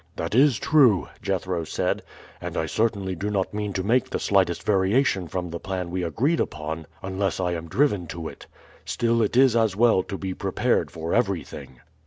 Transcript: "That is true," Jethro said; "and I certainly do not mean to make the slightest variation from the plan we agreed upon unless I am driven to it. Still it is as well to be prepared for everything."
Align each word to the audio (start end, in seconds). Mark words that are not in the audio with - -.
"That 0.15 0.33
is 0.33 0.57
true," 0.57 1.07
Jethro 1.21 1.63
said; 1.63 2.01
"and 2.41 2.57
I 2.57 2.65
certainly 2.65 3.13
do 3.15 3.29
not 3.29 3.53
mean 3.53 3.71
to 3.73 3.83
make 3.83 4.09
the 4.09 4.17
slightest 4.19 4.63
variation 4.63 5.27
from 5.27 5.51
the 5.51 5.59
plan 5.59 5.91
we 5.91 6.01
agreed 6.01 6.39
upon 6.39 6.87
unless 7.03 7.39
I 7.39 7.51
am 7.51 7.67
driven 7.69 8.07
to 8.07 8.27
it. 8.27 8.47
Still 8.83 9.21
it 9.21 9.37
is 9.37 9.55
as 9.55 9.75
well 9.75 10.01
to 10.01 10.17
be 10.17 10.33
prepared 10.33 10.89
for 10.89 11.13
everything." 11.13 11.81